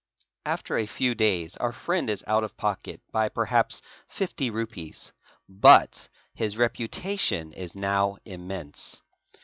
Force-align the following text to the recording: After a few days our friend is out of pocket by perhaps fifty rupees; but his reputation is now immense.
After 0.47 0.77
a 0.77 0.87
few 0.87 1.13
days 1.13 1.57
our 1.57 1.71
friend 1.71 2.09
is 2.09 2.23
out 2.25 2.43
of 2.43 2.57
pocket 2.57 3.03
by 3.11 3.29
perhaps 3.29 3.83
fifty 4.07 4.49
rupees; 4.49 5.13
but 5.47 6.09
his 6.33 6.57
reputation 6.57 7.51
is 7.53 7.75
now 7.75 8.17
immense. 8.25 8.99